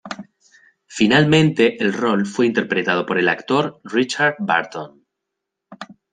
[0.87, 5.05] Finalmente el rol fue interpretado por el actor Richard Burton.